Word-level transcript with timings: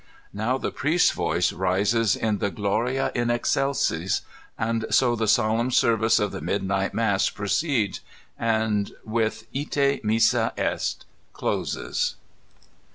Now 0.33 0.57
the 0.57 0.71
priest's 0.71 1.11
voice 1.11 1.53
rises 1.53 2.15
in 2.15 2.39
the 2.39 2.49
Gloria 2.49 3.11
in 3.13 3.27
Excdsis; 3.27 4.21
and 4.57 4.85
so 4.89 5.15
the 5.15 5.27
solemn 5.27 5.69
service 5.69 6.17
of 6.17 6.31
the 6.31 6.41
midnight 6.41 6.95
mass 6.95 7.29
pro 7.29 7.45
ceeds, 7.45 7.99
and 8.35 8.93
with 9.05 9.45
Ite, 9.55 10.03
missa 10.03 10.53
est, 10.57 11.05
doses. 11.39 12.15